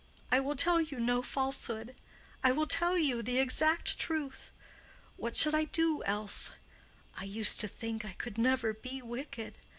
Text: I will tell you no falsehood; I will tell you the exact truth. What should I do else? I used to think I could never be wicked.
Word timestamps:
I 0.31 0.39
will 0.39 0.55
tell 0.55 0.81
you 0.81 0.99
no 0.99 1.21
falsehood; 1.21 1.93
I 2.43 2.51
will 2.53 2.65
tell 2.65 2.97
you 2.97 3.21
the 3.21 3.37
exact 3.37 3.99
truth. 3.99 4.49
What 5.15 5.37
should 5.37 5.53
I 5.53 5.65
do 5.65 6.01
else? 6.05 6.49
I 7.13 7.25
used 7.25 7.59
to 7.59 7.67
think 7.67 8.03
I 8.03 8.13
could 8.13 8.39
never 8.39 8.73
be 8.73 9.03
wicked. 9.03 9.57